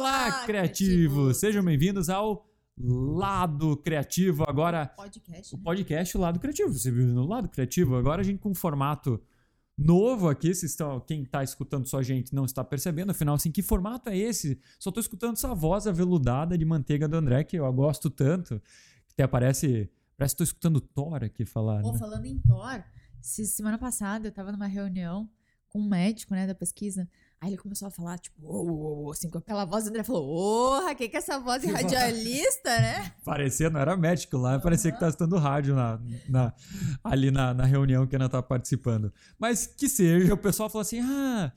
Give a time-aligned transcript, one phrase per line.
[0.00, 1.38] Olá, criativos!
[1.38, 2.46] Sejam bem-vindos ao
[2.76, 4.44] Lado Criativo.
[4.46, 5.64] Agora, Podcast, o né?
[5.64, 6.70] podcast O Lado Criativo.
[6.70, 7.96] Você viu no Lado Criativo?
[7.96, 9.18] Agora a gente com um formato
[9.76, 10.48] novo aqui.
[10.54, 13.08] Vocês estão, quem está escutando só a gente não está percebendo.
[13.10, 14.60] Afinal, assim, que formato é esse?
[14.78, 18.60] Só estou escutando essa voz aveludada de manteiga do André, que eu gosto tanto.
[19.08, 19.90] Que até parece.
[20.18, 21.80] Parece que estou escutando Thor aqui falar.
[21.80, 21.98] Pô, né?
[21.98, 22.84] falando em Thor,
[23.22, 25.26] se- semana passada eu tava numa reunião
[25.70, 27.08] com um médico, né, da pesquisa.
[27.40, 30.02] Aí ele começou a falar, tipo, ô, ô, ô, assim, com aquela voz, o André
[30.02, 33.12] falou, porra, que que é essa voz de radialista, né?
[33.24, 36.54] Parecia, não era médico lá, parecia que estava estando rádio na, na-
[37.04, 39.12] ali na, na reunião que Ana estava participando.
[39.38, 41.52] Mas que seja, o pessoal falou assim: ah,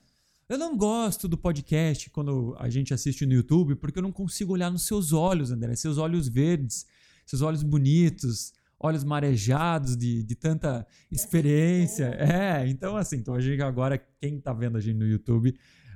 [0.50, 4.52] eu não gosto do podcast quando a gente assiste no YouTube, porque eu não consigo
[4.54, 6.86] olhar nos seus olhos, André, seus olhos verdes,
[7.26, 8.52] seus olhos bonitos.
[8.80, 12.06] Olhos marejados de, de tanta experiência.
[12.20, 15.54] É, então assim, então a gente agora, quem tá vendo a gente no YouTube,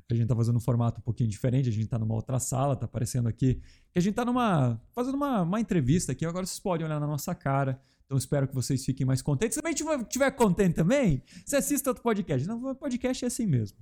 [0.09, 2.75] a gente tá fazendo um formato um pouquinho diferente, a gente tá numa outra sala,
[2.75, 4.81] tá aparecendo aqui que a gente tá numa.
[4.93, 7.79] fazendo uma, uma entrevista aqui, agora vocês podem olhar na nossa cara.
[8.05, 9.55] Então espero que vocês fiquem mais contentes.
[9.55, 12.47] Se também tiver, tiver contente também, você assista outro podcast.
[12.47, 13.77] Não, o podcast é assim mesmo.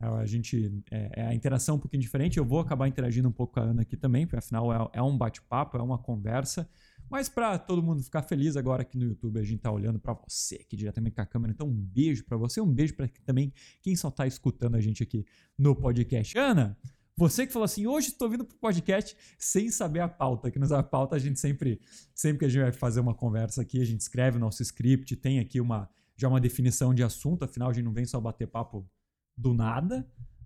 [0.00, 0.82] É, A gente.
[0.90, 2.38] É, é a interação um pouquinho diferente.
[2.38, 5.02] Eu vou acabar interagindo um pouco com a Ana aqui também, porque afinal é, é
[5.02, 6.68] um bate-papo, é uma conversa.
[7.14, 10.14] Mas para todo mundo ficar feliz agora aqui no YouTube, a gente tá olhando para
[10.14, 11.52] você aqui diretamente com a câmera.
[11.52, 15.00] Então um beijo para você, um beijo para também quem só tá escutando a gente
[15.00, 15.24] aqui
[15.56, 16.36] no podcast.
[16.36, 16.76] Ana,
[17.16, 20.72] você que falou assim, hoje estou vindo pro podcast sem saber a pauta, que nos
[20.72, 21.80] a pauta a gente sempre,
[22.12, 25.14] sempre que a gente vai fazer uma conversa aqui, a gente escreve o nosso script,
[25.14, 28.48] tem aqui uma já uma definição de assunto, afinal a gente não vem só bater
[28.48, 28.90] papo
[29.36, 30.04] do nada,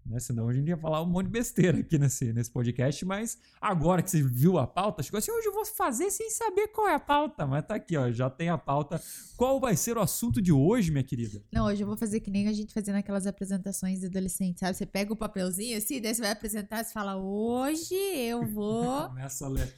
[0.09, 0.19] né?
[0.19, 4.03] Senão a gente ia falar um monte de besteira aqui nesse, nesse podcast, mas agora
[4.03, 6.95] que você viu a pauta, chegou assim, hoje eu vou fazer sem saber qual é
[6.95, 9.01] a pauta, mas tá aqui, ó, já tem a pauta.
[9.37, 11.43] Qual vai ser o assunto de hoje, minha querida?
[11.53, 14.77] Não, hoje eu vou fazer que nem a gente fazia naquelas apresentações de adolescente, sabe?
[14.77, 19.09] Você pega o papelzinho assim, daí você vai apresentar, você fala, hoje eu vou...
[19.09, 19.75] Começa a ler.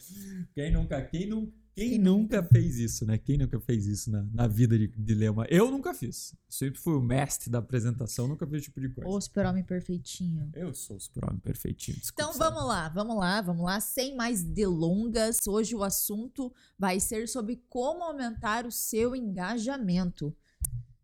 [0.54, 3.16] Quem nunca, quem nunca, quem nunca fez isso, né?
[3.16, 5.46] Quem nunca fez isso na, na vida de, uma.
[5.46, 6.36] Eu nunca fiz.
[6.46, 9.08] Sempre fui o mestre da apresentação, nunca fiz esse tipo de coisa.
[9.08, 10.50] Ô, super-homem perfeitinho.
[10.54, 11.96] Eu sou o super-homem perfeitinho.
[11.96, 15.38] desculpa, Então vamos lá, vamos lá, vamos lá, sem mais delongas.
[15.48, 20.36] Hoje o assunto vai ser sobre como aumentar o seu engajamento.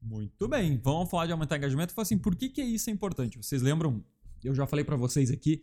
[0.02, 1.94] Muito bem, vamos falar de aumentar engajamento.
[1.94, 3.38] Fala assim, por que, que isso é importante?
[3.38, 4.04] Vocês lembram?
[4.44, 5.62] Eu já falei pra vocês aqui.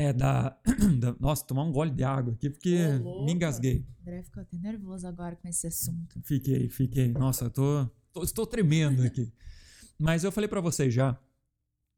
[0.00, 0.56] É da,
[1.00, 3.24] da- Nossa, tomar um gole de água aqui, porque louco.
[3.26, 3.84] me engasguei.
[3.98, 6.20] O André ficou até nervoso agora com esse assunto.
[6.22, 7.08] Fiquei, fiquei.
[7.12, 9.32] Nossa, eu tô, tô- estou tremendo aqui.
[9.98, 11.18] Mas eu falei pra vocês já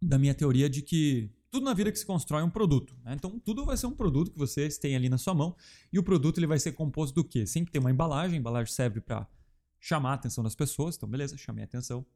[0.03, 2.97] da minha teoria de que tudo na vida que se constrói é um produto.
[3.05, 3.13] né?
[3.15, 5.55] Então tudo vai ser um produto que vocês têm ali na sua mão
[5.93, 7.45] e o produto ele vai ser composto do quê?
[7.47, 8.37] Sempre tem uma embalagem.
[8.39, 9.29] A embalagem serve pra
[9.79, 10.97] chamar a atenção das pessoas.
[10.97, 12.07] Então beleza, chamei a atenção.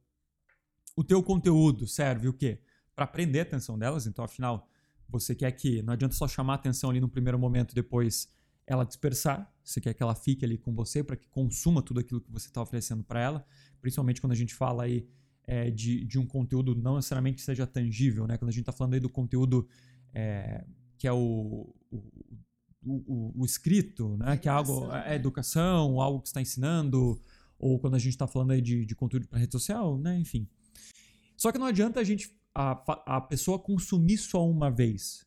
[0.96, 2.58] O teu conteúdo serve o quê?
[2.94, 4.06] Pra prender a atenção delas.
[4.06, 4.66] Então afinal
[5.08, 8.28] você quer que não adianta só chamar a atenção ali no primeiro momento e depois
[8.66, 9.52] ela dispersar.
[9.62, 12.48] Você quer que ela fique ali com você para que consuma tudo aquilo que você
[12.48, 13.46] está oferecendo para ela.
[13.80, 15.06] Principalmente quando a gente fala aí
[15.46, 18.38] é, de, de um conteúdo não necessariamente seja tangível, né?
[18.38, 19.68] Quando a gente está falando aí do conteúdo
[20.14, 20.64] é,
[20.96, 21.96] que é o, o,
[22.82, 24.36] o, o- o escrito, né?
[24.38, 25.14] Que é algo Educação, é né?
[25.16, 27.20] educação, algo que está ensinando,
[27.58, 30.18] ou quando a gente está falando aí de, de conteúdo para rede social, né?
[30.18, 30.48] Enfim.
[31.36, 35.26] Só que não adianta a gente a, a pessoa consumir só uma vez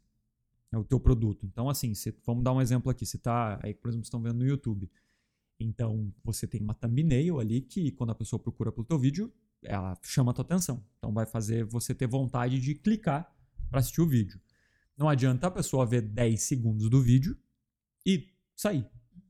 [0.72, 1.46] né, o teu produto.
[1.46, 3.06] Então, assim, você- vamos dar um exemplo aqui.
[3.06, 4.90] Você tá, aí, por exemplo, estão vendo no YouTube.
[5.60, 9.34] Então, você tem uma thumbnail ali que, quando a pessoa procura pelo teu vídeo,
[9.64, 10.84] ela chama a tua atenção.
[10.98, 13.34] Então, vai fazer você ter vontade de clicar
[13.70, 14.40] para assistir o vídeo.
[14.96, 17.38] Não adianta a pessoa ver 10 segundos do vídeo
[18.06, 18.84] e sair,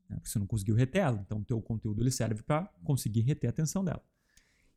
[0.10, 1.22] né, porque você não conseguiu reter ela.
[1.26, 4.04] Então, o teu conteúdo ele serve para conseguir reter a atenção dela.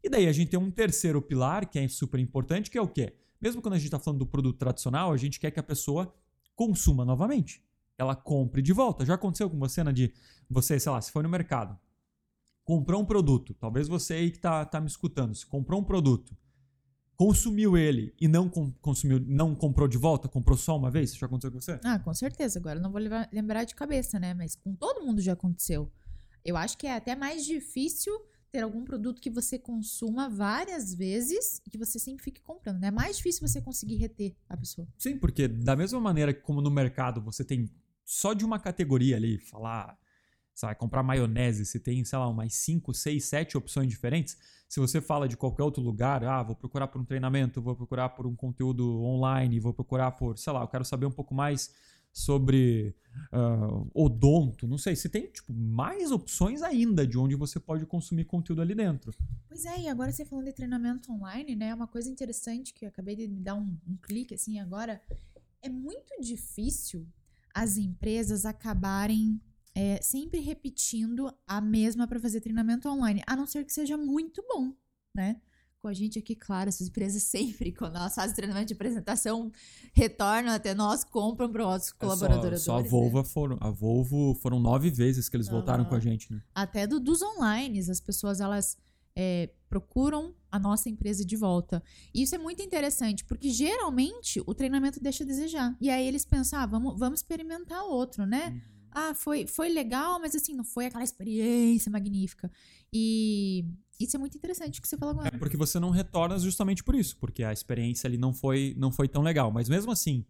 [0.03, 2.89] E daí a gente tem um terceiro pilar que é super importante, que é o
[2.89, 3.15] quê?
[3.41, 6.15] Mesmo quando a gente está falando do produto tradicional, a gente quer que a pessoa
[6.55, 7.63] consuma novamente.
[7.97, 9.05] Ela compre de volta.
[9.05, 10.13] Já aconteceu com você, Ana, de
[10.49, 11.79] você, sei lá, se foi no mercado,
[12.65, 16.37] comprou um produto, talvez você aí que tá, tá me escutando, se comprou um produto,
[17.17, 21.27] consumiu ele e não com- consumiu, não comprou de volta, comprou só uma vez, já
[21.27, 21.79] aconteceu com você?
[21.85, 22.59] Ah, com certeza.
[22.59, 23.01] Agora não vou
[23.33, 24.33] lembrar de cabeça, né?
[24.35, 25.91] Mas com todo mundo já aconteceu.
[26.45, 28.13] Eu acho que é até mais difícil
[28.51, 32.81] ter algum produto que você consuma várias vezes e que você sempre fique comprando.
[32.81, 32.89] né?
[32.89, 34.87] É mais difícil você conseguir reter a pessoa.
[34.99, 37.71] Sim, porque da mesma maneira que como no mercado você tem
[38.05, 39.97] só de uma categoria ali, falar,
[40.53, 44.37] sabe, comprar maionese, você tem, sei lá, umas 5, 6, 7 opções diferentes.
[44.69, 48.11] Se você fala de qualquer outro lugar, ah, vou procurar por um treinamento, vou procurar
[48.11, 51.73] por um conteúdo online, vou procurar por, sei lá, eu quero saber um pouco mais
[52.13, 52.95] sobre
[53.33, 58.25] ah, odonto, não sei, se tem tipo mais opções ainda de onde você pode consumir
[58.25, 59.13] conteúdo ali dentro.
[59.49, 61.75] Pois é, e agora você falando de treinamento online, né?
[61.75, 65.01] Uma coisa interessante que eu acabei de me dar um, um clique assim agora
[65.63, 67.07] é muito difícil
[67.55, 69.41] as empresas acabarem
[69.75, 74.43] é, sempre repetindo a mesma para fazer treinamento online, a não ser que seja muito
[74.49, 74.75] bom,
[75.15, 75.41] né?
[75.83, 79.51] Com a gente aqui, claro, essas empresas sempre, quando elas fazem treinamento de apresentação,
[79.93, 82.61] retornam até nós, compram para os colaboradores.
[82.61, 83.25] É só, só a Volvo né?
[83.25, 85.55] foram, a Volvo foram nove vezes que eles uhum.
[85.55, 86.43] voltaram com a gente, né?
[86.55, 88.77] Até do, dos online, as pessoas elas
[89.17, 91.83] é, procuram a nossa empresa de volta.
[92.13, 95.77] E isso é muito interessante, porque geralmente o treinamento deixa a desejar.
[95.81, 98.49] E aí eles pensam, ah, vamos, vamos experimentar outro, né?
[98.49, 102.51] Uhum ah, foi, foi legal, mas assim, não foi aquela experiência magnífica.
[102.93, 103.65] E
[104.01, 105.35] isso é muito interessante que você falou agora.
[105.35, 108.91] É porque você não retorna justamente por isso, porque a experiência ali não foi, não
[108.91, 109.53] foi tão legal.
[109.53, 110.25] Mas mesmo assim,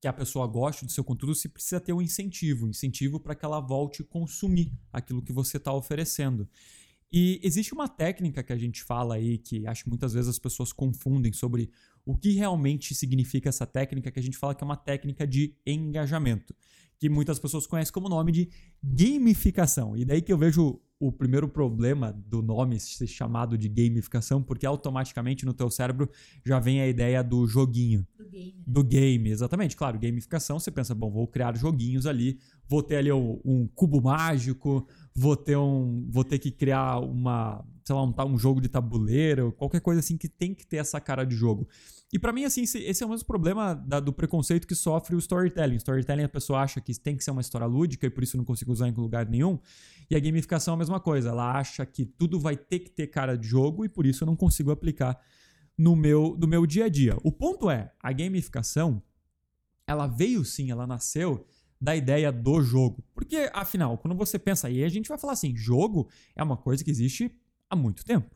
[0.00, 3.34] que a pessoa goste do seu conteúdo, você precisa ter um incentivo, um incentivo para
[3.34, 6.48] que ela volte a consumir aquilo que você está oferecendo.
[7.12, 10.38] E existe uma técnica que a gente fala aí, que acho que muitas vezes as
[10.38, 11.70] pessoas confundem sobre
[12.04, 15.56] o que realmente significa essa técnica, que a gente fala que é uma técnica de
[15.64, 16.54] engajamento
[16.98, 18.48] que muitas pessoas conhecem como nome de
[18.82, 19.96] gamificação.
[19.96, 24.64] E daí que eu vejo o primeiro problema do nome ser chamado de gamificação, porque
[24.64, 26.08] automaticamente no teu cérebro
[26.44, 28.06] já vem a ideia do joguinho.
[28.16, 28.54] Do game.
[28.56, 28.64] Né?
[28.66, 29.76] Do game, exatamente.
[29.76, 34.00] Claro, gamificação, você pensa, bom, vou criar joguinhos ali, vou ter ali um, um cubo
[34.00, 38.68] mágico, vou ter um, vou ter que criar uma, sei lá, um, um jogo de
[38.68, 41.68] tabuleiro, qualquer coisa assim que tem que ter essa cara de jogo.
[42.12, 45.18] E para mim, assim, esse é o mesmo problema da, do preconceito que sofre o
[45.18, 45.76] storytelling.
[45.76, 48.44] Storytelling, a pessoa acha que tem que ser uma história lúdica e por isso não
[48.44, 49.58] consigo usar em lugar nenhum.
[50.08, 51.30] E a gamificação é a mesma coisa.
[51.30, 54.26] Ela acha que tudo vai ter que ter cara de jogo e por isso eu
[54.26, 55.20] não consigo aplicar
[55.76, 57.16] no meu, no meu dia a dia.
[57.24, 59.02] O ponto é, a gamificação,
[59.84, 61.44] ela veio sim, ela nasceu
[61.80, 63.04] da ideia do jogo.
[63.14, 66.84] Porque, afinal, quando você pensa aí, a gente vai falar assim, jogo é uma coisa
[66.84, 67.36] que existe
[67.68, 68.35] há muito tempo.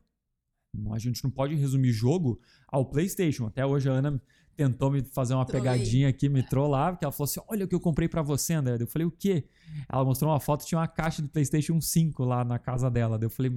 [0.92, 3.46] A gente não pode resumir jogo ao PlayStation.
[3.46, 4.22] Até hoje a Ana
[4.56, 5.62] tentou me fazer uma Trolei.
[5.62, 8.54] pegadinha aqui, me trollar, porque ela falou assim: Olha o que eu comprei para você,
[8.54, 8.76] André.
[8.78, 9.48] Eu falei: O quê?
[9.90, 13.18] Ela mostrou uma foto, tinha uma caixa de PlayStation 5 lá na casa dela.
[13.20, 13.50] Eu falei: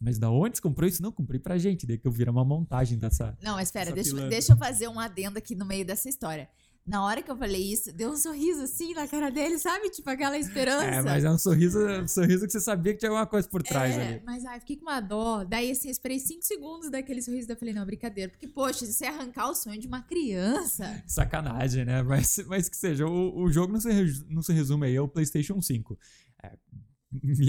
[0.00, 1.02] Mas da onde você comprou isso?
[1.02, 1.86] Não, comprei pra gente.
[1.86, 3.36] Daí que eu vira uma montagem dessa.
[3.42, 6.48] Não, mas espera, deixa, deixa eu fazer um adendo aqui no meio dessa história.
[6.88, 9.90] Na hora que eu falei isso, deu um sorriso assim na cara dele, sabe?
[9.90, 10.86] Tipo aquela esperança.
[10.86, 13.62] É, mas é um sorriso, um sorriso que você sabia que tinha alguma coisa por
[13.62, 14.22] trás é, ali.
[14.24, 15.44] Mas ai, fiquei com uma dó.
[15.44, 17.46] Daí, assim, esperei cinco segundos daquele sorriso.
[17.46, 18.30] Daí eu falei, não, brincadeira.
[18.30, 21.02] Porque, poxa, isso é arrancar o sonho de uma criança.
[21.06, 22.02] Sacanagem, né?
[22.02, 25.60] Mas, mas que seja, o, o jogo não se, não se resume aí ao PlayStation
[25.60, 25.98] 5.
[26.42, 26.56] É,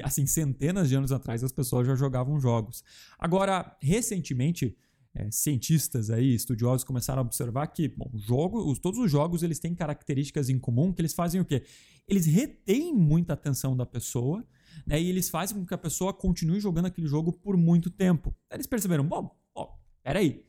[0.04, 2.84] assim, centenas de anos atrás as pessoas já jogavam jogos.
[3.18, 4.76] Agora, recentemente
[5.14, 9.60] é, cientistas aí, estudiosos começaram a observar que, bom, jogo, os, todos os jogos eles
[9.60, 11.64] têm características em comum que eles fazem o quê?
[12.08, 14.46] Eles retêm muita atenção da pessoa,
[14.86, 15.02] né?
[15.02, 18.36] E eles fazem com que a pessoa continue jogando aquele jogo por muito tempo.
[18.52, 20.46] Eles perceberam, bom, ó, peraí,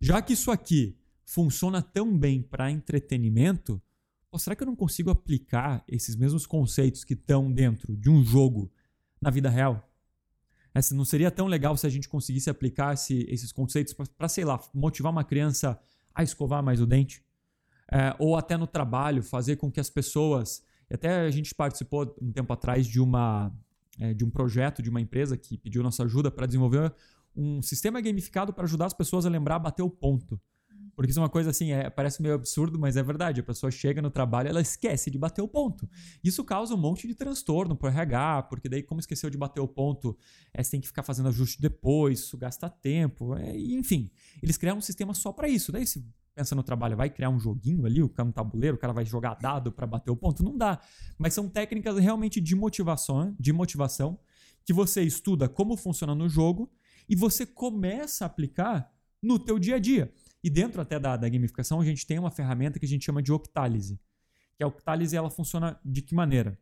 [0.00, 3.82] já que isso aqui funciona tão bem para entretenimento,
[4.38, 8.70] será que eu não consigo aplicar esses mesmos conceitos que estão dentro de um jogo
[9.20, 9.87] na vida real?
[10.78, 14.44] Essa não seria tão legal se a gente conseguisse aplicar esse, esses conceitos para, sei
[14.44, 15.76] lá, motivar uma criança
[16.14, 17.20] a escovar mais o dente?
[17.90, 20.62] É, ou até no trabalho, fazer com que as pessoas.
[20.88, 23.52] Até a gente participou um tempo atrás de, uma,
[23.98, 26.94] é, de um projeto de uma empresa que pediu nossa ajuda para desenvolver
[27.34, 30.40] um sistema gamificado para ajudar as pessoas a lembrar bater o ponto.
[30.98, 33.38] Porque isso é uma coisa assim, é, parece meio absurdo, mas é verdade.
[33.38, 35.88] A pessoa chega no trabalho ela esquece de bater o ponto.
[36.24, 39.68] Isso causa um monte de transtorno pro RH, porque daí, como esqueceu de bater o
[39.68, 40.18] ponto,
[40.52, 44.10] é, você tem que ficar fazendo ajuste depois, isso gasta tempo, é, enfim.
[44.42, 45.70] Eles criaram um sistema só para isso.
[45.70, 48.92] Daí, se pensa no trabalho, vai criar um joguinho ali, o um tabuleiro, o cara
[48.92, 50.42] vai jogar dado para bater o ponto?
[50.42, 50.80] Não dá.
[51.16, 54.18] Mas são técnicas realmente de motivação, de motivação,
[54.64, 56.68] que você estuda como funciona no jogo
[57.08, 60.12] e você começa a aplicar no teu dia a dia.
[60.42, 63.22] E dentro até da, da gamificação, a gente tem uma ferramenta que a gente chama
[63.22, 64.00] de octálise.
[64.56, 66.58] Que a octálise ela funciona de que maneira?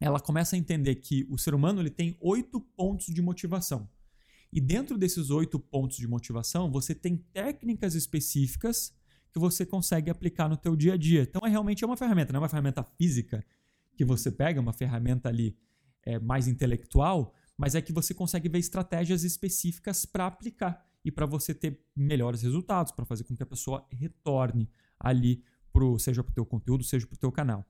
[0.00, 3.88] Ela começa a entender que o ser humano ele tem oito pontos de motivação.
[4.52, 8.94] E dentro desses oito pontos de motivação, você tem técnicas específicas
[9.32, 11.22] que você consegue aplicar no teu dia a dia.
[11.22, 13.44] Então, é realmente é uma ferramenta, não é uma ferramenta física
[13.96, 15.56] que você pega, uma ferramenta ali
[16.04, 21.26] é, mais intelectual, mas é que você consegue ver estratégias específicas para aplicar e para
[21.26, 24.68] você ter melhores resultados, para fazer com que a pessoa retorne
[24.98, 25.42] ali,
[25.72, 27.66] pro, seja para o teu conteúdo, seja para o teu canal.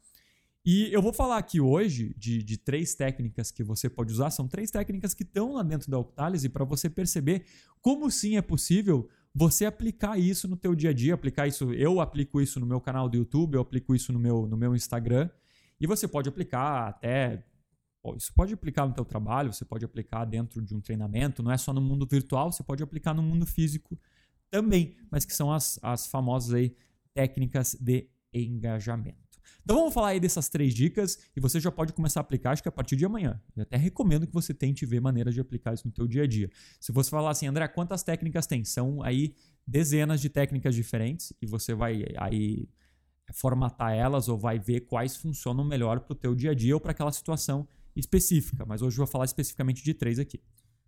[0.65, 4.31] E eu vou falar aqui hoje de, de, três técnicas que você pode usar.
[4.31, 7.45] São três técnicas que estão lá dentro da Octalyse para você perceber
[7.81, 12.01] como sim é possível você aplicar isso no teu dia a dia, aplicar isso, eu
[12.01, 15.29] aplico isso no meu canal do YouTube, eu aplico isso no meu, no meu Instagram,
[15.81, 17.45] e você pode aplicar até
[18.17, 21.57] isso pode aplicar no teu trabalho, você pode aplicar dentro de um treinamento, não é
[21.57, 23.99] só no mundo virtual, você pode aplicar no mundo físico
[24.51, 26.77] também, mas que são as, as famosas aí
[27.15, 29.23] técnicas de engajamento.
[29.63, 32.63] Então vamos falar aí dessas três dicas e você já pode começar a aplicar, acho
[32.63, 33.41] que a partir de amanhã.
[33.57, 36.27] Eu até recomendo que você tente ver maneiras de aplicar isso no teu dia a
[36.27, 36.51] dia.
[36.81, 38.65] Se você falar assim, André, quantas técnicas tem?
[38.65, 39.35] São aí
[39.67, 42.69] dezenas de técnicas diferentes e você vai aí
[43.33, 46.81] formatar elas ou vai ver quais funcionam melhor para o teu dia a dia ou
[46.81, 48.65] para aquela situação específica.
[48.65, 50.41] Mas hoje eu vou falar especificamente de três aqui.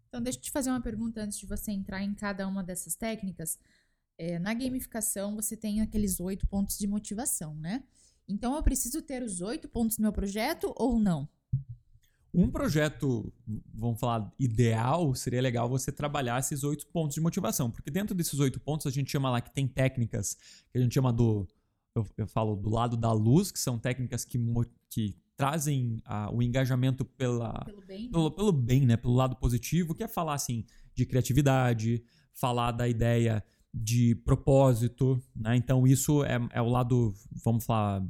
[0.08, 2.94] Então, deixa eu te fazer uma pergunta antes de você entrar em cada uma dessas
[2.94, 3.58] técnicas.
[4.16, 7.82] É, na gamificação, você tem aqueles oito pontos de motivação, né?
[8.28, 11.28] Então, eu preciso ter os oito pontos no meu projeto ou não?
[12.32, 13.32] Um projeto,
[13.73, 17.70] vamos falar, ideal, seria legal você trabalhar esses oito pontos de motivação.
[17.70, 20.34] Porque dentro desses oito pontos, a gente chama lá que tem técnicas
[20.73, 21.46] que a gente chama do.
[21.94, 24.37] Eu, eu falo do lado da luz, que são técnicas que,
[24.90, 28.09] que trazem ah, o engajamento pela, Pelo bem, né?
[28.12, 28.97] pelo, pelo bem, né?
[28.97, 30.64] Pelo lado positivo, que é falar assim
[30.95, 35.57] de criatividade, falar da ideia de propósito, né?
[35.57, 37.12] Então isso é, é o lado,
[37.45, 38.03] vamos falar,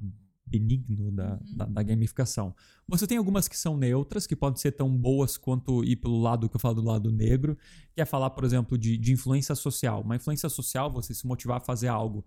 [0.47, 1.57] benigno da, Uhum.
[1.57, 2.55] da, da gamificação.
[2.87, 6.49] Você tem algumas que são neutras, que podem ser tão boas quanto ir pelo lado
[6.51, 7.57] que eu falo do lado negro,
[7.95, 10.03] que é falar, por exemplo, de, de influência social.
[10.03, 12.25] Uma influência social, você se motivar a fazer algo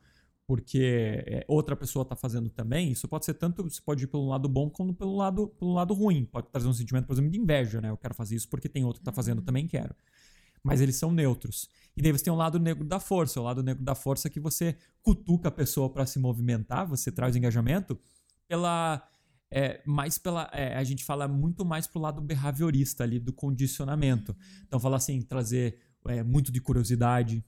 [0.47, 4.29] porque é, outra pessoa está fazendo também, isso pode ser tanto, você pode ir pelo
[4.29, 6.23] lado bom como pelo lado, pelo lado ruim.
[6.23, 7.89] Pode trazer um sentimento, por exemplo, de inveja, né?
[7.89, 9.45] Eu quero fazer isso porque tem outro que está fazendo, Uhum.
[9.45, 9.93] também quero.
[10.63, 11.69] Mas eles são neutros.
[11.97, 14.39] E daí você tem o lado negro da força, o lado negro da força que
[14.39, 17.99] você cutuca a pessoa para se movimentar, você traz engajamento
[18.47, 19.05] pela
[19.51, 24.35] é, mais pela é, a gente fala muito mais pro lado behaviorista ali do condicionamento.
[24.65, 27.43] Então fala assim, trazer é, muito de curiosidade,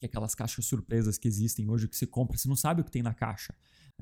[0.00, 2.84] que é aquelas caixas surpresas que existem hoje que você compra, você não sabe o
[2.84, 3.54] que tem na caixa.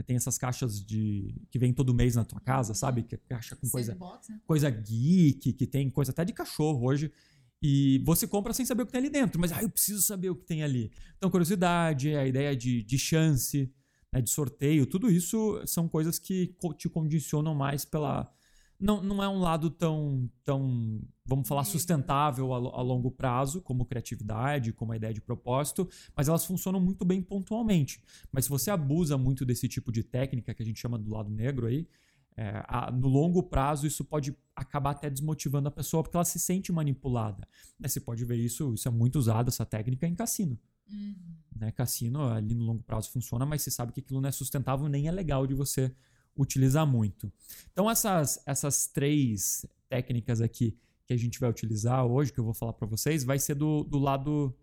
[0.06, 3.02] Tem essas caixas de que vem todo mês na tua casa, sabe?
[3.02, 3.96] Que é caixa com coisa
[4.28, 4.40] né?
[4.46, 7.12] coisa geek, que tem coisa até de cachorro hoje.
[7.60, 10.30] E você compra sem saber o que tem ali dentro, mas ah, eu preciso saber
[10.30, 10.92] o que tem ali.
[11.16, 13.74] Então, curiosidade, a ideia de, de chance,
[14.12, 18.32] né, de sorteio, tudo isso são coisas que te condicionam mais pela.
[18.80, 21.72] Não, não é um lado tão, tão vamos falar, Negro.
[21.72, 26.78] sustentável a, a longo prazo, como criatividade, como a ideia de propósito, mas elas funcionam
[26.80, 28.00] muito bem pontualmente.
[28.30, 31.28] Mas se você abusa muito desse tipo de técnica que a gente chama do lado
[31.28, 31.88] negro aí,
[32.36, 36.38] é, a- no longo prazo, isso pode acabar até desmotivando a pessoa porque ela se
[36.38, 37.48] sente manipulada.
[37.80, 40.56] Né, Você pode ver isso, isso é muito usado, essa técnica, em cassino.
[40.88, 41.16] Uhum.
[41.56, 41.72] Né?
[41.72, 45.08] Cassino, ali no longo prazo, funciona, mas você sabe que aquilo não é sustentável nem
[45.08, 45.92] é legal de você
[46.38, 47.30] utilizar muito.
[47.72, 52.54] Então, essas, essas três técnicas aqui que a gente vai utilizar hoje, que eu vou
[52.54, 54.54] falar para vocês, vai ser do, do lado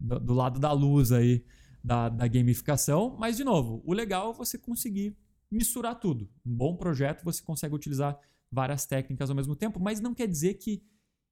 [0.00, 1.44] do, do lado da luz aí
[1.82, 3.16] da, da gamificação.
[3.18, 5.16] Mas, de novo, o legal é você conseguir
[5.50, 6.28] misturar tudo.
[6.46, 8.18] Um bom projeto você consegue utilizar
[8.50, 10.82] várias técnicas ao mesmo tempo, mas não quer dizer que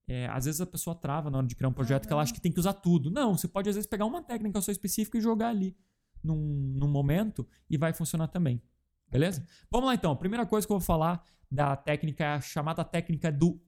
[0.08, 2.32] é, às vezes a pessoa trava na hora de criar um projeto que ela acha
[2.32, 3.10] que tem que usar tudo.
[3.10, 5.76] Não, você pode às vezes pegar uma técnica só específica e jogar ali
[6.22, 8.62] num, num momento e vai funcionar também.
[9.08, 9.46] Beleza?
[9.70, 10.12] Vamos lá então.
[10.12, 13.60] A primeira coisa que eu vou falar da técnica é a chamada técnica do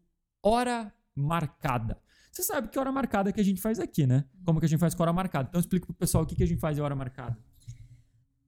[0.43, 2.01] hora marcada.
[2.31, 4.25] Você sabe que hora marcada que a gente faz aqui, né?
[4.45, 5.49] Como que a gente faz com hora marcada.
[5.49, 7.37] Então explica pro pessoal o que, que a gente faz em hora marcada.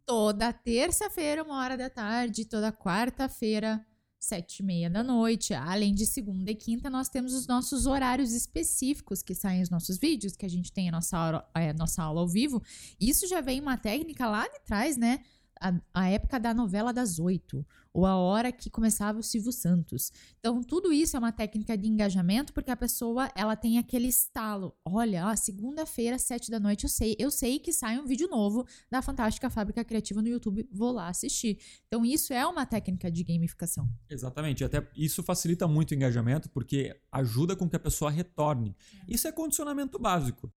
[0.04, 3.84] Toda terça-feira, uma hora da tarde, toda quarta-feira,
[4.18, 5.54] sete e meia da noite.
[5.54, 9.98] Além de segunda e quinta, nós temos os nossos horários específicos que saem os nossos
[9.98, 12.60] vídeos, que a gente tem a nossa, aula- é, nossa aula ao vivo.
[13.00, 15.20] Isso já vem uma técnica lá de trás, né?
[15.60, 20.12] A, a época da novela das oito, ou a hora que começava o Silvio Santos.
[20.38, 24.74] Então, tudo isso é uma técnica de engajamento, porque a pessoa ela tem aquele estalo.
[24.84, 29.02] Olha, segunda-feira, sete da noite, eu sei, eu sei que sai um vídeo novo da
[29.02, 31.58] Fantástica Fábrica Criativa no YouTube, vou lá assistir.
[31.88, 33.88] Então, isso é uma técnica de gamificação.
[34.08, 34.64] Exatamente.
[34.64, 38.74] Até isso facilita muito o engajamento porque ajuda com que a pessoa retorne.
[39.08, 40.50] Isso é condicionamento básico.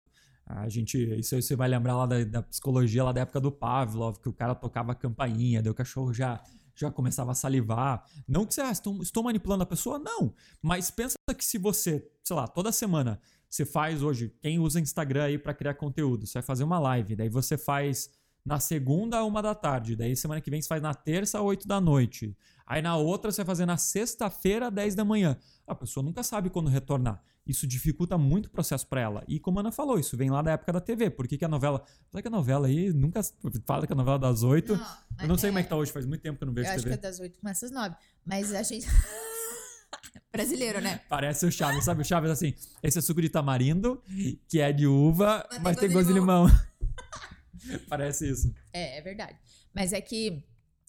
[0.47, 3.51] A gente, isso aí você vai lembrar lá da, da psicologia lá da época do
[3.51, 6.43] Pavlov, que o cara tocava a campainha, daí o cachorro já
[6.75, 8.05] já começava a salivar.
[8.27, 10.35] Não que você, ah, estou, estou manipulando a pessoa, não.
[10.61, 15.25] Mas pensa que se você, sei lá, toda semana você faz hoje, quem usa Instagram
[15.25, 18.09] aí para criar conteúdo, você vai fazer uma live, daí você faz
[18.45, 21.81] na segunda, uma da tarde, daí semana que vem você faz na terça, oito da
[21.81, 22.37] noite.
[22.67, 25.37] Aí na outra você vai fazer na sexta-feira, 10 da manhã.
[25.67, 27.23] A pessoa nunca sabe quando retornar.
[27.47, 29.25] Isso dificulta muito o processo para ela.
[29.27, 31.11] E como a Ana falou, isso vem lá da época da TV.
[31.11, 31.83] Por que, que a novela.
[32.09, 33.21] Será que a novela aí nunca
[33.67, 34.79] fala que a novela das oito.
[35.21, 36.69] Eu não sei como é que tá hoje, faz muito tempo que eu não vejo
[36.69, 36.95] Eu acho que TV.
[36.95, 37.97] é das oito começa às nove.
[38.25, 38.87] Mas a gente.
[40.33, 41.01] Brasileiro, né?
[41.09, 42.01] Parece o Chaves, sabe?
[42.03, 44.03] O Chaves assim, esse é suco de tamarindo,
[44.49, 46.47] que é de uva, Mas mas, tem gosto de de limão.
[47.89, 48.53] Parece isso.
[48.73, 49.37] É, é verdade.
[49.75, 50.45] Mas é que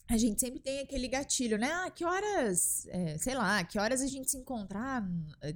[0.09, 1.71] a gente sempre tem aquele gatilho, né?
[1.71, 5.01] Ah, que horas, é, sei lá, que horas a gente se encontrar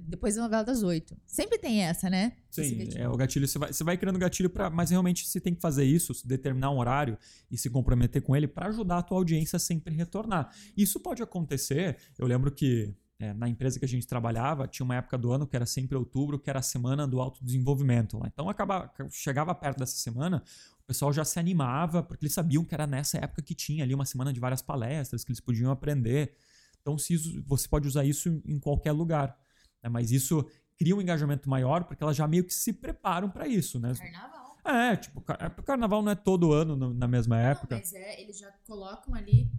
[0.00, 1.16] depois da novela das oito.
[1.26, 2.32] Sempre tem essa, né?
[2.50, 3.46] Sim, é o gatilho.
[3.46, 6.70] Você vai, você vai criando gatilho para, mas realmente você tem que fazer isso, determinar
[6.70, 7.18] um horário
[7.50, 10.50] e se comprometer com ele para ajudar a tua audiência a sempre retornar.
[10.76, 11.98] Isso pode acontecer.
[12.18, 15.46] Eu lembro que é, na empresa que a gente trabalhava, tinha uma época do ano
[15.46, 18.28] que era sempre outubro, que era a semana do autodesenvolvimento lá.
[18.28, 20.42] Então acabava, chegava perto dessa semana,
[20.88, 24.06] pessoal já se animava, porque eles sabiam que era nessa época que tinha ali uma
[24.06, 26.34] semana de várias palestras, que eles podiam aprender.
[26.80, 27.16] Então, se
[27.46, 29.38] você pode usar isso em qualquer lugar.
[29.82, 29.90] Né?
[29.90, 33.78] Mas isso cria um engajamento maior, porque elas já meio que se preparam para isso,
[33.78, 33.92] né?
[33.94, 34.56] Carnaval.
[34.64, 37.76] É, tipo, o é, carnaval não é todo ano na mesma não, época.
[37.76, 39.50] Mas é, eles já colocam ali.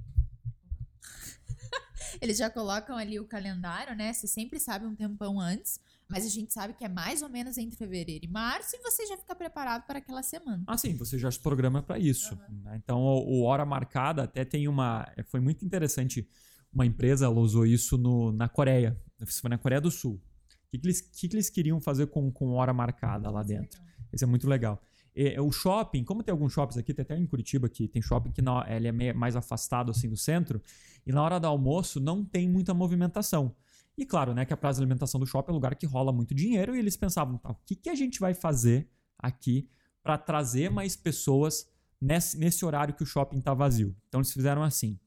[2.20, 4.14] eles já colocam ali o calendário, né?
[4.14, 5.80] Você sempre sabe um tempão antes.
[6.10, 9.06] Mas a gente sabe que é mais ou menos entre fevereiro e março e você
[9.06, 10.64] já fica preparado para aquela semana.
[10.66, 12.34] Ah, sim, você já se programa para isso.
[12.34, 12.62] Uhum.
[12.64, 12.82] Né?
[12.84, 15.08] Então, o, o, Hora Marcada até tem uma.
[15.16, 16.28] É, foi muito interessante.
[16.74, 19.00] Uma empresa ela usou isso no, na Coreia.
[19.22, 20.14] Isso foi na Coreia do Sul.
[20.16, 23.80] O que, que, eles, que, que eles queriam fazer com, com hora marcada lá dentro?
[24.12, 24.82] Isso é muito legal.
[25.16, 28.32] E, o shopping, como tem alguns shoppings aqui, tem até em Curitiba que tem shopping
[28.32, 30.62] que na, ele é mais afastado assim do centro,
[31.06, 33.56] e na hora do almoço não tem muita movimentação.
[34.00, 36.14] E claro, né, que a praça de alimentação do shopping é um lugar que rola
[36.14, 39.70] muito dinheiro e eles pensavam, tá, o que, que a gente vai fazer aqui
[40.02, 43.94] para trazer mais pessoas nesse, nesse horário que o shopping está vazio?
[44.08, 44.98] Então eles fizeram assim: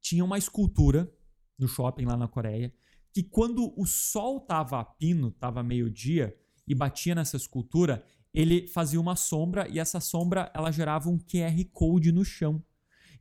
[0.00, 1.12] tinha uma escultura
[1.58, 2.72] no shopping lá na Coreia
[3.12, 6.34] que quando o sol tava a pino, tava meio-dia
[6.66, 11.62] e batia nessa escultura, ele fazia uma sombra e essa sombra ela gerava um QR
[11.70, 12.64] Code no chão.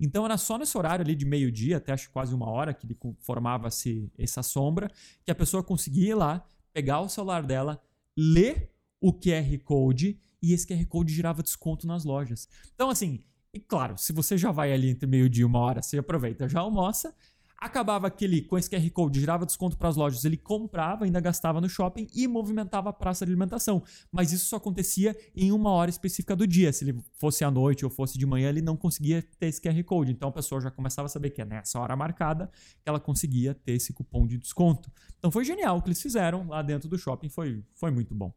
[0.02, 2.88] Então era só nesse horário ali de meio-dia, até acho quase uma hora, que
[3.20, 4.90] formava-se essa sombra,
[5.24, 6.44] que a pessoa conseguia ir lá,
[6.74, 7.80] pegar o celular dela,
[8.18, 12.50] ler o QR Code e esse QR Code girava desconto nas lojas.
[12.74, 13.20] Então, assim,
[13.54, 16.62] e claro, se você já vai ali entre meio-dia e uma hora, você aproveita, já
[16.62, 17.14] almoça,
[17.62, 21.62] acabava aquele com esse QR Code, girava desconto para as lojas, ele comprava, ainda gastava
[21.62, 23.84] no shopping e movimentava a praça de alimentação.
[24.12, 26.74] Mas isso só acontecia em uma hora específica do dia.
[26.74, 29.82] Se ele fosse à noite ou fosse de manhã, ele não conseguia ter esse QR
[29.84, 30.12] Code.
[30.12, 32.50] Então a pessoa já começava a saber que é nessa hora marcada
[32.82, 34.92] que ela conseguia ter esse cupom de desconto.
[35.20, 38.34] Então foi genial o que eles fizeram lá dentro do shopping, foi, foi muito bom.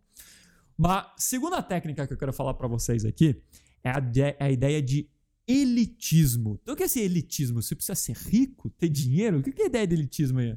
[0.77, 3.41] Uma segunda técnica que eu quero falar para vocês aqui
[3.83, 4.03] é a,
[4.39, 5.09] é a ideia de
[5.47, 6.59] elitismo.
[6.63, 7.63] Então, o que é elitismo?
[7.63, 9.39] Você precisa ser rico, ter dinheiro?
[9.39, 10.57] O que é a ideia de elitismo aí?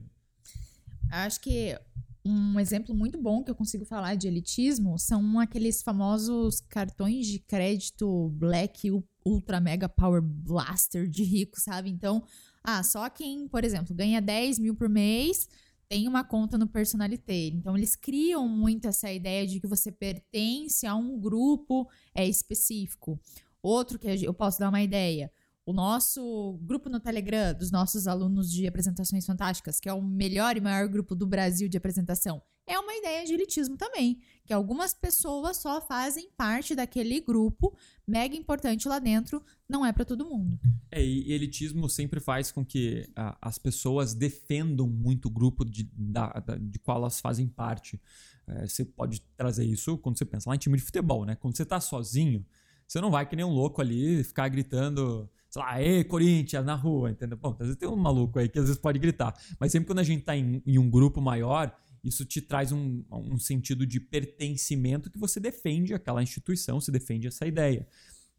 [1.09, 1.77] Acho que
[2.25, 7.39] um exemplo muito bom que eu consigo falar de elitismo são aqueles famosos cartões de
[7.39, 8.91] crédito Black
[9.25, 11.89] Ultra Mega Power Blaster de rico, sabe?
[11.89, 12.23] Então,
[12.63, 15.47] ah, só quem, por exemplo, ganha 10 mil por mês
[15.87, 17.47] tem uma conta no Personalité.
[17.47, 23.19] Então, eles criam muito essa ideia de que você pertence a um grupo é, específico.
[23.61, 25.31] Outro que eu posso dar uma ideia.
[25.65, 30.55] O nosso grupo no Telegram dos nossos alunos de apresentações fantásticas, que é o melhor
[30.55, 34.93] e maior grupo do Brasil de apresentação, é uma ideia de elitismo também, que algumas
[34.93, 37.73] pessoas só fazem parte daquele grupo
[38.05, 40.59] mega importante lá dentro, não é para todo mundo.
[40.91, 45.89] É, e elitismo sempre faz com que a, as pessoas defendam muito o grupo de,
[45.93, 48.01] da, da, de qual elas fazem parte.
[48.45, 51.35] É, você pode trazer isso quando você pensa lá em time de futebol, né?
[51.35, 52.45] Quando você está sozinho,
[52.87, 56.75] você não vai que nem um louco ali ficar gritando, sei lá, ei, Corinthians, na
[56.75, 57.37] rua, entendeu?
[57.37, 59.33] Bom, às vezes tem um maluco aí que às vezes pode gritar.
[59.59, 63.03] Mas sempre quando a gente tá em, em um grupo maior, isso te traz um,
[63.11, 67.85] um sentido de pertencimento que você defende aquela instituição, você defende essa ideia.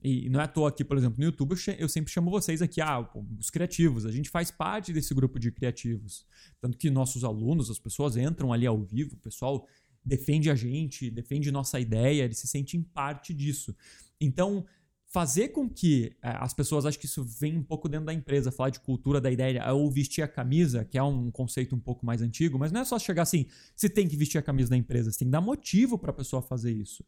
[0.02, 2.80] E não é à toa aqui, por exemplo, no YouTube, eu sempre chamo vocês aqui,
[2.80, 4.06] ah, os criativos.
[4.06, 6.24] A gente faz parte desse grupo de criativos.
[6.60, 9.66] Tanto que nossos alunos, as pessoas entram ali ao vivo, o pessoal
[10.08, 13.76] defende a gente, defende nossa ideia, eles se sentem parte disso.
[14.20, 14.64] Então,
[15.06, 18.50] fazer com que é, as pessoas, acho que isso vem um pouco dentro da empresa,
[18.50, 22.04] falar de cultura da ideia, ou vestir a camisa, que é um conceito um pouco
[22.04, 24.76] mais antigo, mas não é só chegar assim, você tem que vestir a camisa da
[24.76, 27.04] empresa, você tem que dar motivo para a pessoa fazer isso.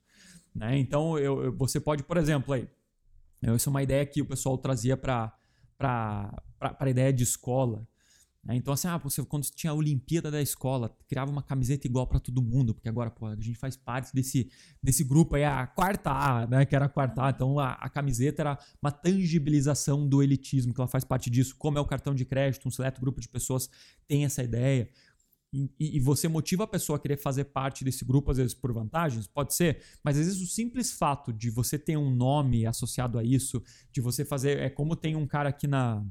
[0.55, 0.79] Né?
[0.79, 2.69] Então, eu, eu, você pode, por exemplo, aí,
[3.43, 5.33] essa é uma ideia que o pessoal trazia para
[6.61, 7.87] a ideia de escola.
[8.43, 8.57] Né?
[8.57, 12.19] Então, assim, ah, você, quando tinha a Olimpíada da escola, criava uma camiseta igual para
[12.19, 14.51] todo mundo, porque agora, pô, a gente faz parte desse,
[14.83, 16.65] desse grupo aí, a quarta A, né?
[16.65, 17.31] Que era a quarta A.
[17.31, 21.55] Então, a, a camiseta era uma tangibilização do elitismo, que ela faz parte disso.
[21.59, 23.69] Como é o cartão de crédito, um seleto grupo de pessoas
[24.09, 24.89] tem essa ideia.
[25.53, 28.73] E, e, você motiva a pessoa a querer fazer parte desse grupo, às vezes por
[28.73, 33.19] vantagens, pode ser, mas às vezes o simples fato de você ter um nome associado
[33.19, 34.59] a isso, de você fazer.
[34.61, 36.07] É como tem um cara aqui na,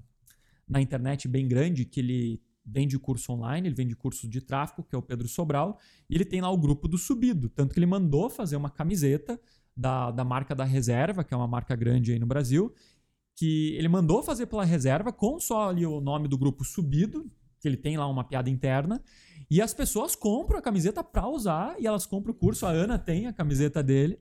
[0.69, 4.95] na internet bem grande que ele vende curso online, ele vende curso de tráfego, que
[4.95, 5.79] é o Pedro Sobral,
[6.09, 7.49] e ele tem lá o grupo do Subido.
[7.49, 9.39] Tanto que ele mandou fazer uma camiseta
[9.75, 12.71] da, da marca da Reserva, que é uma marca grande aí no Brasil,
[13.35, 17.67] que ele mandou fazer pela reserva com só ali o nome do grupo subido, que
[17.67, 19.01] ele tem lá uma piada interna,
[19.49, 22.65] e as pessoas compram a camiseta para usar e elas compram o curso.
[22.65, 24.19] A Ana tem a camiseta dele.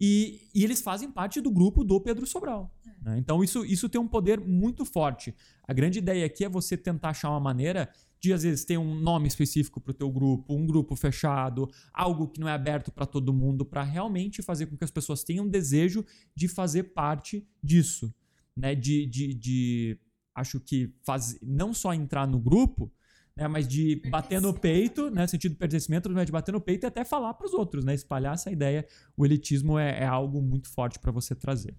[0.00, 2.74] E, e eles fazem parte do grupo do Pedro Sobral.
[3.02, 3.18] Né?
[3.18, 5.34] Então isso, isso tem um poder muito forte.
[5.68, 8.94] A grande ideia aqui é você tentar achar uma maneira de às vezes ter um
[8.94, 13.06] nome específico para o teu grupo, um grupo fechado, algo que não é aberto para
[13.06, 18.14] todo mundo, para realmente fazer com que as pessoas tenham desejo de fazer parte disso,
[18.54, 18.74] né?
[18.74, 19.98] De, de, de
[20.34, 22.92] acho que faz, não só entrar no grupo,
[23.36, 23.48] né?
[23.48, 25.26] Mas de bater no peito, né?
[25.26, 27.94] Sentido de pertencimento, mas de bater no peito e até falar para os outros, né?
[27.94, 28.86] Espalhar essa ideia.
[29.16, 31.74] O elitismo é, é algo muito forte para você trazer.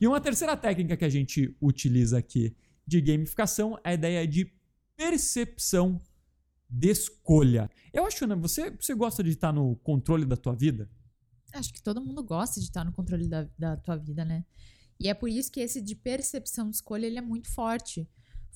[0.00, 4.52] E uma terceira técnica que a gente utiliza aqui de gamificação é a ideia de
[4.96, 6.00] percepção
[6.68, 7.70] de escolha.
[7.92, 10.88] Eu acho, Ana, você, você gosta de estar no controle da tua vida?
[11.52, 14.44] Acho que todo mundo gosta de estar no controle da, da tua vida, né?
[15.00, 18.08] E é por isso que esse de percepção de escolha ele é muito forte.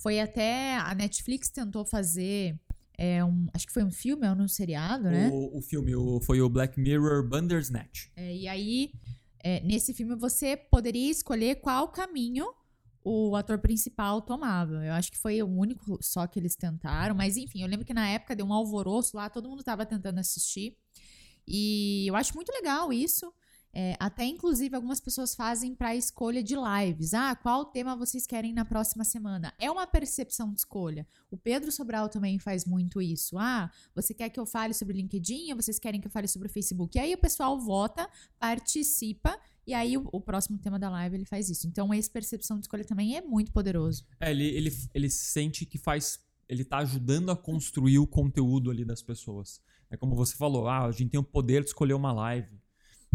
[0.02, 2.58] Foi até a Netflix tentou fazer
[2.98, 5.28] é um, acho que foi um filme ou um seriado, né?
[5.32, 8.08] O, o filme o, foi o Black Mirror Bandersnatch.
[8.14, 8.92] É, e aí,
[9.42, 12.46] é, nesse filme, você poderia escolher qual caminho
[13.04, 14.84] o ator principal tomava.
[14.84, 17.94] Eu acho que foi o único só que eles tentaram, mas enfim, eu lembro que
[17.94, 20.76] na época deu um alvoroço lá, todo mundo estava tentando assistir.
[21.46, 23.32] E eu acho muito legal isso.
[23.74, 27.14] É, até inclusive algumas pessoas fazem para escolha de lives.
[27.14, 29.54] Ah, qual tema vocês querem na próxima semana?
[29.58, 31.06] É uma percepção de escolha.
[31.30, 33.38] O Pedro Sobral também faz muito isso.
[33.38, 36.48] Ah, você quer que eu fale sobre LinkedIn ou vocês querem que eu fale sobre
[36.48, 36.98] o Facebook?
[36.98, 38.08] E aí o pessoal vota,
[38.38, 41.66] participa e aí o, o, próximo tema da live ele faz isso.
[41.66, 44.04] Então esse percepção de escolha também é muito poderoso.
[44.20, 46.20] É, ele, ele, ele sente que faz.
[46.46, 49.62] Ele tá ajudando a construir o conteúdo ali das pessoas.
[49.88, 52.61] É como você falou, ah, a gente tem o poder de escolher uma live.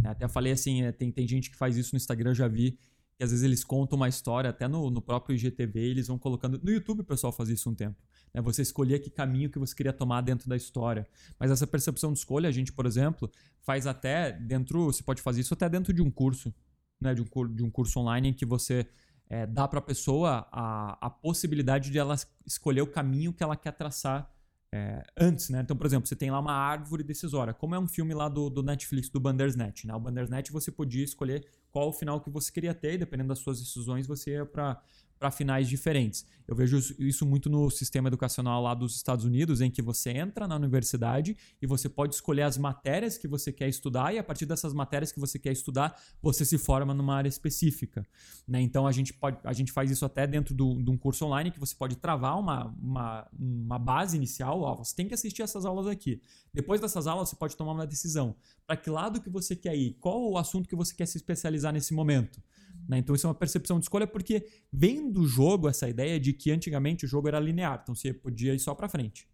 [0.03, 2.77] Até falei assim, é, tem, tem gente que faz isso no Instagram, já vi,
[3.17, 6.59] que às vezes eles contam uma história, até no, no próprio IGTV, eles vão colocando.
[6.63, 7.97] No YouTube o pessoal faz isso um tempo.
[8.33, 8.41] Né?
[8.41, 11.07] Você escolher que caminho que você queria tomar dentro da história.
[11.39, 13.29] Mas essa percepção de escolha, a gente, por exemplo,
[13.61, 14.85] faz até dentro.
[14.85, 16.53] Você pode fazer isso até dentro de um curso,
[17.01, 17.15] né?
[17.15, 18.85] De um, de um curso online em que você
[19.27, 23.71] é, dá para a pessoa a possibilidade de ela escolher o caminho que ela quer
[23.71, 24.31] traçar
[24.73, 25.61] é, antes, né?
[25.61, 27.53] Então, por exemplo, você tem lá uma árvore decisória.
[27.53, 29.95] Como é um filme lá do, do Netflix, do Bandersnatch, né?
[29.95, 33.39] O Bandersnatch você podia escolher qual o final que você queria ter e dependendo das
[33.39, 34.81] suas decisões você ia para
[35.19, 36.25] para finais diferentes.
[36.47, 40.47] Eu vejo isso muito no sistema educacional lá dos Estados Unidos, em que você entra
[40.47, 44.45] na universidade e você pode escolher as matérias que você quer estudar, e a partir
[44.45, 48.07] dessas matérias que você quer estudar, você se forma numa área específica.
[48.47, 48.61] Né?
[48.61, 51.51] Então a gente, pode, a gente faz isso até dentro do, de um curso online,
[51.51, 54.61] que você pode travar uma, uma, uma base inicial.
[54.61, 56.21] Ó, você tem que assistir essas aulas aqui.
[56.53, 58.35] Depois dessas aulas, você pode tomar uma decisão.
[58.65, 59.97] Para que lado que você quer ir?
[59.99, 62.41] Qual o assunto que você quer se especializar nesse momento?
[62.87, 62.99] Né?
[62.99, 66.51] Então isso é uma percepção de escolha porque vem do jogo essa ideia de que
[66.51, 69.27] antigamente o jogo era linear, então você podia ir só para frente.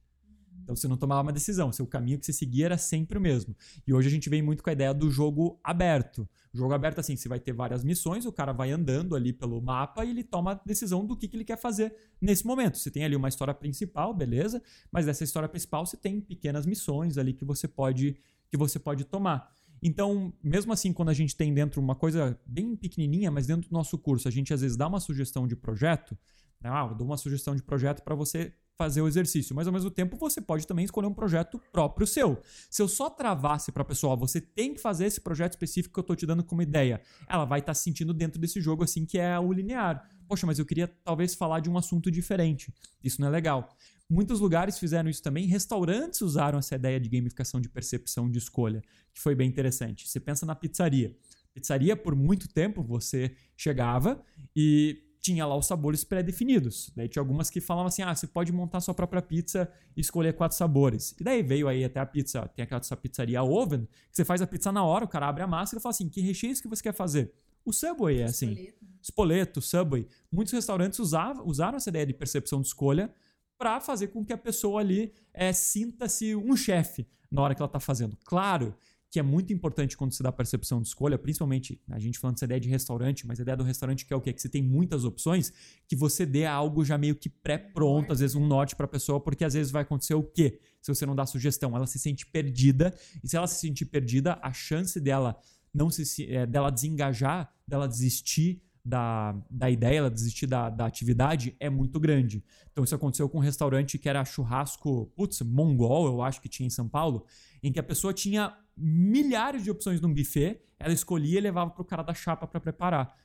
[0.64, 3.56] Então você não tomava uma decisão, seu caminho que você seguia era sempre o mesmo.
[3.86, 6.28] E hoje a gente vem muito com a ideia do jogo aberto.
[6.54, 9.62] O jogo aberto, assim, você vai ter várias missões, o cara vai andando ali pelo
[9.62, 12.78] mapa e ele toma a decisão do que, que ele quer fazer nesse momento.
[12.78, 17.18] Você tem ali uma história principal, beleza, mas dessa história principal você tem pequenas missões
[17.18, 18.16] ali que você pode,
[18.50, 19.52] que você pode tomar.
[19.84, 23.74] Então, mesmo assim, quando a gente tem dentro uma coisa bem pequenininha, mas dentro do
[23.74, 26.17] nosso curso, a gente às vezes dá uma sugestão de projeto,
[26.62, 26.69] né?
[26.72, 29.91] ah, eu dou uma sugestão de projeto para você fazer o exercício, mas ao mesmo
[29.91, 32.41] tempo você pode também escolher um projeto próprio seu.
[32.69, 36.00] Se eu só travasse para a pessoa, você tem que fazer esse projeto específico que
[36.00, 38.84] eu estou te dando como ideia, ela vai estar tá se sentindo dentro desse jogo
[38.84, 40.10] assim que é o linear.
[40.28, 42.74] Poxa, mas eu queria talvez falar de um assunto diferente.
[43.04, 43.69] Isso não é legal.
[44.10, 45.46] Muitos lugares fizeram isso também.
[45.46, 48.82] Restaurantes usaram essa ideia de gamificação de percepção de escolha,
[49.13, 50.08] que foi bem interessante.
[50.08, 51.16] Você pensa na pizzaria.
[51.54, 54.22] Pizzaria, por muito tempo, você chegava
[54.56, 56.92] e tinha lá os sabores pré-definidos.
[56.96, 60.34] Daí tinha algumas que falavam assim: ah, você pode montar sua própria pizza e escolher
[60.34, 61.16] quatro sabores.
[61.20, 64.48] E daí veio aí até a pizza, tem aquela pizzaria Oven, que você faz a
[64.48, 66.68] pizza na hora, o cara abre a massa e ele fala assim: que recheio que
[66.68, 67.34] você quer fazer?
[67.66, 68.68] O Subway é assim.
[69.02, 70.06] Espoleto, Subway.
[70.30, 73.13] Muitos restaurantes usavam, usaram essa ideia de percepção de escolha
[73.58, 77.68] para fazer com que a pessoa ali é, sinta-se um chefe na hora que ela
[77.68, 78.18] está fazendo.
[78.24, 78.76] Claro
[79.13, 82.46] que é muito importante quando se dá percepção de escolha, principalmente a gente falando dessa
[82.46, 84.34] ideia de restaurante, mas a ideia do restaurante que é o quê?
[84.34, 85.54] Que você tem muitas opções,
[85.88, 89.20] que você dê algo já meio que pré-pronto, às vezes um norte para a pessoa,
[89.20, 90.60] porque às vezes vai acontecer o quê?
[90.82, 92.92] Se você não dá sugestão, ela se sente perdida,
[93.24, 95.39] e se ela se sentir perdida, a chance dela
[95.72, 101.56] não se é, dela desengajar, dela desistir da, da ideia, ela desistir da, da atividade,
[101.60, 102.43] é muito grande.
[102.72, 106.67] Então, isso aconteceu com um restaurante que era churrasco, putz, mongol, eu acho que tinha
[106.67, 107.26] em São Paulo,
[107.62, 111.82] em que a pessoa tinha milhares de opções num buffet, ela escolhia e levava para
[111.82, 113.15] o cara da chapa para preparar.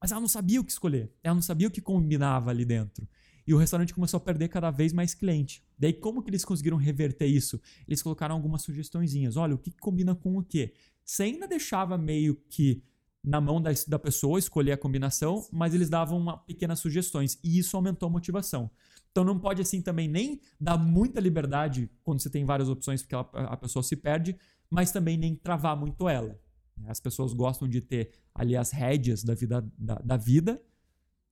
[0.00, 1.12] Mas ela não sabia o que escolher.
[1.22, 3.06] Ela não sabia o que combinava ali dentro.
[3.46, 5.64] E o restaurante começou a perder cada vez mais cliente.
[5.78, 7.60] Daí, como que eles conseguiram reverter isso?
[7.86, 9.36] Eles colocaram algumas sugestõezinhas.
[9.36, 10.74] Olha, o que combina com o quê?
[11.04, 12.82] Você ainda deixava meio que
[13.28, 17.38] na mão da, da pessoa escolher a combinação, mas eles davam uma, pequenas sugestões.
[17.44, 18.70] E isso aumentou a motivação.
[19.10, 23.14] Então não pode assim também nem dar muita liberdade quando você tem várias opções, porque
[23.14, 24.34] ela, a pessoa se perde,
[24.70, 26.40] mas também nem travar muito ela.
[26.86, 30.62] As pessoas gostam de ter ali as rédeas da vida, da, da vida,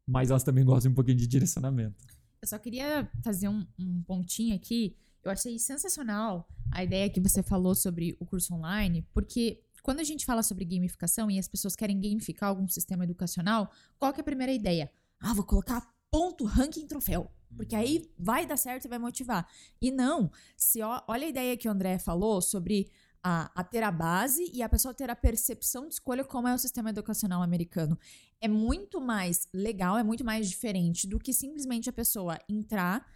[0.07, 2.05] mas elas também gostam um pouquinho de direcionamento.
[2.43, 4.95] Eu só queria fazer um, um pontinho aqui.
[5.25, 10.05] Eu achei sensacional a ideia que você falou sobre o curso online, porque quando a
[10.05, 13.71] gente fala sobre gamificação e as pessoas querem gamificar algum sistema educacional,
[14.01, 14.91] qual que é a primeira ideia?
[15.21, 17.31] Ah, vou colocar ponto, ranking, troféu.
[17.57, 19.49] Porque aí vai dar certo e vai motivar.
[19.81, 22.91] E não, se ó, olha a ideia que o André falou sobre
[23.23, 26.55] a, a, ter a base e a pessoa ter a percepção de escolha como é
[26.55, 27.97] o sistema educacional americano.
[28.41, 33.07] É muito mais legal, é muito mais diferente do que simplesmente a pessoa entrar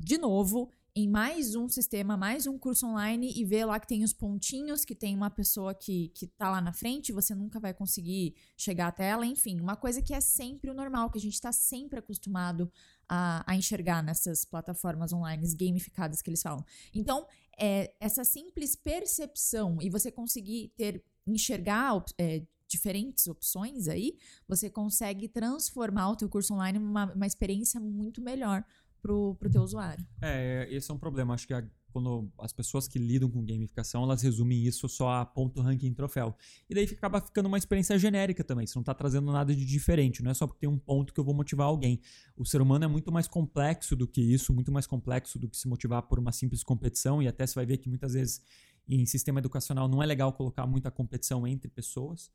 [0.00, 4.02] de novo em mais um sistema, mais um curso online e ver lá que tem
[4.02, 7.74] os pontinhos, que tem uma pessoa que, que tá lá na frente, você nunca vai
[7.74, 11.34] conseguir chegar até ela, enfim, uma coisa que é sempre o normal, que a gente
[11.34, 12.72] está sempre acostumado
[13.06, 16.64] a, a enxergar nessas plataformas online gamificadas que eles falam.
[16.94, 17.26] Então,
[17.58, 24.16] é, essa simples percepção e você conseguir ter enxergar é, diferentes opções aí,
[24.48, 28.64] você consegue transformar o teu curso online numa uma experiência muito melhor
[29.06, 30.04] pro, teu usuário.
[30.20, 31.34] É, esse é um problema.
[31.34, 35.24] Acho que a, quando as pessoas que lidam com gamificação, elas resumem isso só a
[35.24, 36.36] ponto ranking troféu.
[36.68, 38.66] E daí acaba ficando uma experiência genérica também.
[38.66, 40.22] Você não está trazendo nada de diferente.
[40.22, 42.00] Não é só porque tem um ponto que eu vou motivar alguém.
[42.36, 45.56] O ser humano é muito mais complexo do que isso, muito mais complexo do que
[45.56, 47.22] se motivar por uma simples competição.
[47.22, 48.42] E até você vai ver que muitas vezes
[48.88, 52.30] em sistema educacional não é legal colocar muita competição entre pessoas.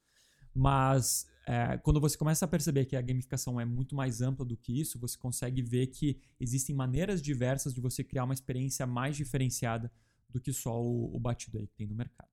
[0.53, 4.56] Mas é, quando você começa a perceber que a gamificação é muito mais ampla do
[4.56, 9.15] que isso, você consegue ver que existem maneiras diversas de você criar uma experiência mais
[9.15, 9.91] diferenciada
[10.30, 12.30] do que só o, o batido aí que tem no mercado.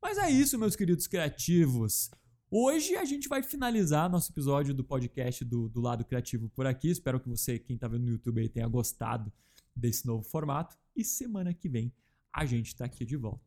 [0.00, 2.10] Mas é isso, meus queridos criativos.
[2.48, 6.90] Hoje a gente vai finalizar nosso episódio do podcast do, do Lado Criativo por aqui.
[6.90, 9.32] Espero que você, quem está vendo no YouTube, aí, tenha gostado
[9.74, 10.78] desse novo formato.
[10.94, 11.92] E semana que vem
[12.32, 13.44] a gente está aqui de volta.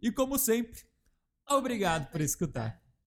[0.00, 0.80] E como sempre,
[1.46, 2.87] obrigado por escutar.